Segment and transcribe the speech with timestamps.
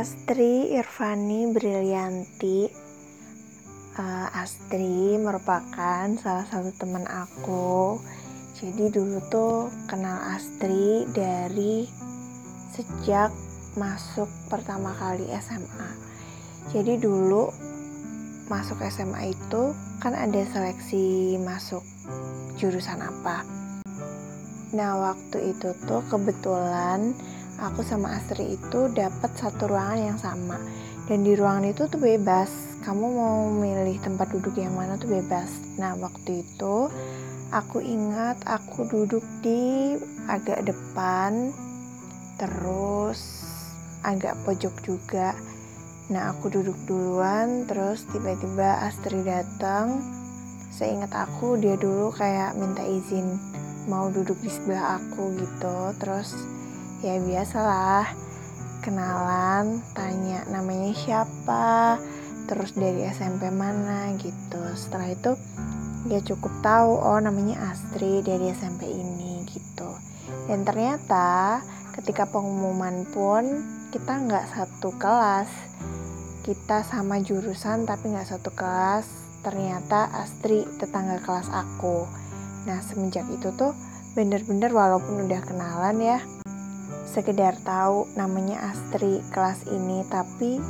[0.00, 2.64] Astri Irvani Brilianti.
[4.00, 8.00] Uh, Astri merupakan salah satu teman aku.
[8.56, 11.84] Jadi dulu tuh kenal Astri dari
[12.72, 13.28] sejak
[13.76, 15.90] masuk pertama kali SMA
[16.72, 17.52] jadi dulu
[18.48, 21.84] masuk SMA itu kan ada seleksi masuk
[22.56, 23.44] jurusan apa.
[24.70, 27.12] Nah waktu itu tuh kebetulan
[27.60, 30.56] aku sama Astri itu dapat satu ruangan yang sama.
[31.04, 32.48] Dan di ruangan itu tuh bebas.
[32.80, 35.52] Kamu mau milih tempat duduk yang mana tuh bebas.
[35.76, 36.88] Nah waktu itu
[37.52, 41.52] aku ingat aku duduk di agak depan
[42.40, 43.44] terus
[44.00, 45.36] agak pojok juga.
[46.08, 50.00] Nah aku duduk duluan terus tiba-tiba Astri datang.
[50.72, 53.36] Seingat aku dia dulu kayak minta izin
[53.90, 55.76] mau duduk di sebelah aku gitu.
[56.00, 56.32] Terus
[57.00, 58.12] ya biasalah.
[58.80, 62.00] Kenalan tanya namanya siapa
[62.48, 64.60] terus dari SMP mana gitu.
[64.72, 65.36] Setelah itu
[66.08, 69.92] dia cukup tahu oh namanya Astri dari SMP ini gitu.
[70.48, 71.60] Dan ternyata
[71.92, 73.44] ketika pengumuman pun
[73.92, 75.48] kita nggak satu kelas.
[76.40, 79.04] Kita sama jurusan tapi nggak satu kelas.
[79.44, 82.08] Ternyata Astri tetangga kelas aku.
[82.64, 83.76] Nah semenjak itu tuh
[84.16, 86.18] bener-bener walaupun udah kenalan ya
[87.10, 90.62] sekedar tahu namanya Astri kelas ini tapi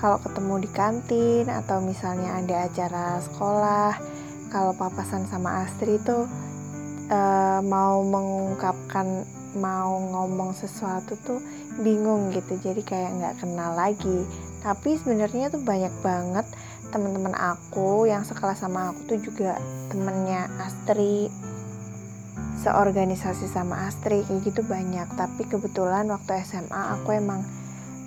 [0.00, 3.92] kalau ketemu di kantin atau misalnya ada acara sekolah
[4.48, 6.24] kalau papasan sama Astri itu
[7.12, 11.38] uh, mau mengungkapkan mau ngomong sesuatu tuh
[11.78, 12.58] bingung gitu.
[12.58, 14.26] Jadi kayak nggak kenal lagi.
[14.62, 16.46] Tapi sebenarnya tuh banyak banget
[16.90, 19.58] teman-teman aku yang sekelas sama aku tuh juga
[19.90, 21.26] temennya Astri
[22.64, 25.04] seorganisasi sama Astri kayak gitu banyak.
[25.12, 27.44] Tapi kebetulan waktu SMA aku emang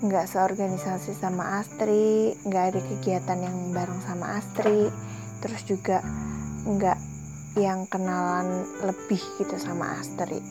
[0.02, 4.90] nggak seorganisasi sama Astri nggak ada kegiatan yang bareng sama Astri.
[5.38, 6.02] Terus juga
[6.66, 6.98] nggak
[7.62, 10.42] yang kenalan lebih gitu sama Astri.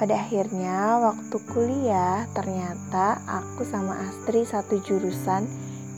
[0.00, 5.44] Pada akhirnya waktu kuliah ternyata aku sama Astri satu jurusan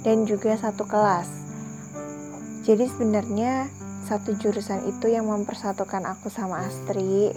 [0.04, 1.30] dan juga satu kelas.
[2.66, 7.32] Jadi sebenarnya satu jurusan itu yang mempersatukan aku sama Astri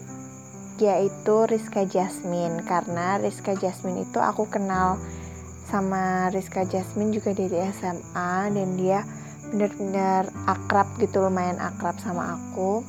[0.77, 2.61] yaitu Rizka Jasmine.
[2.67, 5.01] Karena Rizka Jasmine itu aku kenal
[5.67, 9.03] sama Rizka Jasmine juga dari SMA dan dia
[9.47, 12.83] benar-benar akrab gitu lumayan akrab sama aku.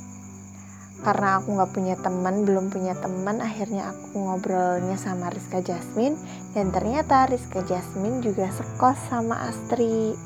[0.98, 6.18] Karena aku nggak punya teman belum punya teman akhirnya aku ngobrolnya sama Rizka Jasmine.
[6.52, 10.18] Dan ternyata Rizka Jasmine juga sekos sama Astri.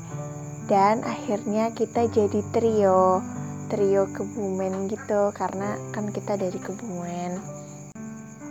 [0.65, 3.21] Dan akhirnya kita jadi trio
[3.69, 7.39] trio Kebumen gitu karena kan kita dari Kebumen.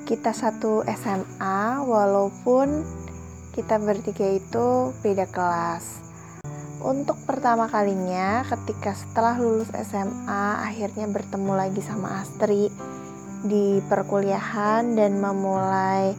[0.08, 2.84] Kita satu SMA walaupun
[3.52, 6.00] kita bertiga itu beda kelas.
[6.82, 12.72] Untuk pertama kalinya ketika setelah lulus SMA akhirnya bertemu lagi sama Astri
[13.46, 16.10] di perkuliahan dan memulai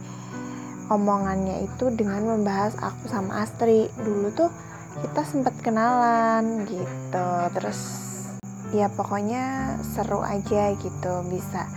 [0.88, 3.92] omongannya itu dengan membahas aku sama Astri.
[3.92, 4.48] Dulu tuh
[5.02, 8.13] kita sempat kenalan gitu terus
[8.74, 11.14] ya pokoknya seru aja gitu.
[11.30, 11.70] Bisa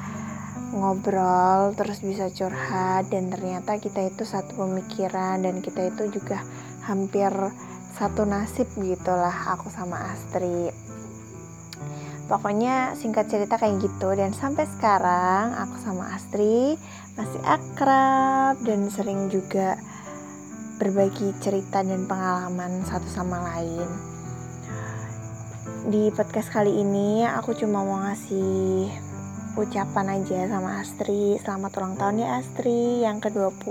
[0.74, 3.14] ngobrol terus bisa curhat.
[3.14, 5.46] Dan ternyata kita itu satu pemikiran.
[5.46, 6.42] Dan kita itu juga
[6.90, 7.30] hampir
[7.94, 10.74] satu nasib gitulah aku sama Astri.
[12.28, 14.18] Pokoknya singkat cerita kayak gitu.
[14.18, 16.76] Dan sampai sekarang aku sama Astri
[17.14, 19.78] masih akrab dan sering juga
[20.78, 24.17] berbagi cerita dan pengalaman satu sama lain
[25.92, 28.88] di podcast kali ini aku cuma mau ngasih
[29.60, 31.36] ucapan aja sama Astri.
[31.44, 33.68] Selamat ulang tahun ya Astri yang ke-20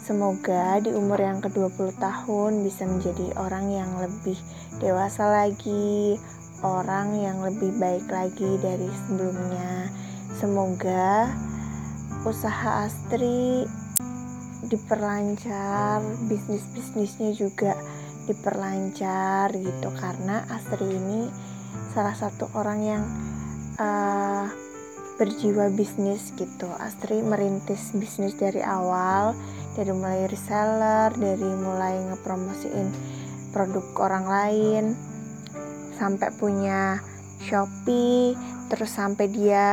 [0.00, 4.38] Semoga di umur yang ke-20 tahun bisa menjadi orang yang lebih
[4.80, 6.16] dewasa lagi
[6.64, 9.92] Orang yang lebih baik lagi dari sebelumnya.
[10.40, 11.28] Semoga
[12.24, 13.68] usaha Astri
[14.64, 17.76] diperlancar bisnis-bisnisnya juga
[18.24, 21.28] diperlancar gitu karena Astri ini
[21.92, 23.02] salah satu orang yang
[23.78, 24.46] uh,
[25.14, 26.66] berjiwa bisnis gitu.
[26.80, 29.36] Astri merintis bisnis dari awal
[29.74, 32.88] dari mulai reseller dari mulai ngepromosiin
[33.50, 34.84] produk orang lain
[35.94, 36.98] sampai punya
[37.44, 38.34] Shopee
[38.72, 39.66] terus sampai dia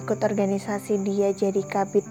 [0.00, 2.06] ikut organisasi dia jadi kabit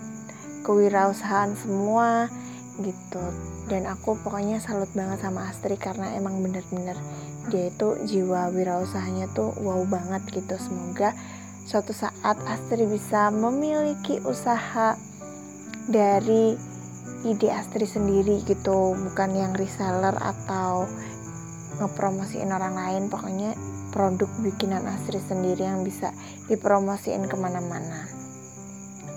[0.63, 2.31] kewirausahaan semua
[2.79, 3.23] gitu
[3.71, 6.99] dan aku pokoknya salut banget sama Astri karena emang bener-bener
[7.47, 10.55] dia itu jiwa wirausahanya tuh wow banget gitu.
[10.59, 11.15] Semoga
[11.63, 14.95] suatu saat Astri bisa memiliki usaha
[15.87, 16.55] dari
[17.23, 18.95] ide Astri sendiri gitu.
[18.95, 20.87] Bukan yang reseller atau
[21.79, 23.03] ngepromosiin orang lain.
[23.07, 23.55] Pokoknya
[23.91, 26.11] produk bikinan Astri sendiri yang bisa
[26.47, 28.07] dipromosiin ke mana-mana.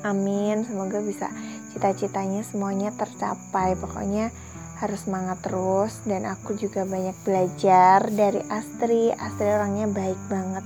[0.07, 0.63] Amin.
[0.67, 1.31] Semoga bisa
[1.77, 3.77] cita-citanya semuanya tercapai.
[3.77, 4.33] Pokoknya
[4.81, 9.13] harus semangat terus dan aku juga banyak belajar dari Astri.
[9.13, 10.65] Astri orangnya baik banget.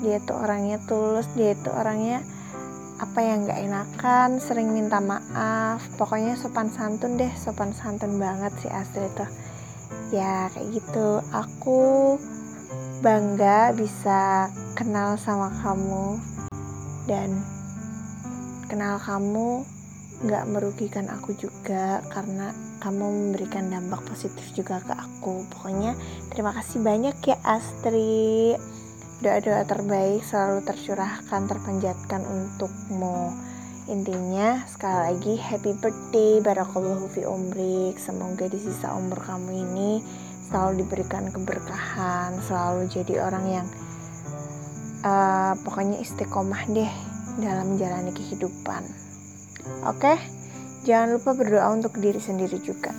[0.00, 2.24] Dia tuh orangnya tulus dia tuh orangnya
[2.96, 5.84] apa yang gak enakan sering minta maaf.
[6.00, 9.28] Pokoknya sopan santun deh sopan santun banget sih Astrid tuh.
[10.08, 11.20] Ya kayak gitu.
[11.36, 12.16] Aku
[13.04, 16.16] bangga bisa kenal sama kamu
[17.04, 17.44] dan
[18.68, 19.62] kenal kamu
[20.24, 25.44] gak merugikan aku juga karena kamu memberikan dampak positif juga ke aku.
[25.52, 25.92] Pokoknya
[26.32, 28.56] terima kasih banyak ya Astri.
[29.20, 33.32] Doa-doa terbaik selalu tercurahkan terpanjatkan untukmu.
[33.86, 37.96] Intinya sekali lagi happy birthday barakallahu fi umrik.
[38.00, 39.90] Semoga di sisa umur kamu ini
[40.46, 43.66] selalu diberikan keberkahan selalu jadi orang yang
[45.02, 46.92] uh, pokoknya istiqomah deh
[47.42, 49.05] dalam menjalani kehidupan
[49.86, 50.14] oke?
[50.86, 52.94] Jangan lupa berdoa untuk diri sendiri juga.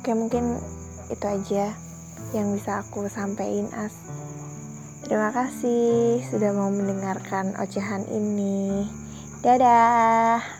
[0.00, 0.56] Oke mungkin
[1.12, 1.76] itu aja
[2.32, 3.92] yang bisa aku sampaikan as.
[5.04, 8.86] Terima kasih sudah mau mendengarkan ocehan ini.
[9.40, 10.59] Dadah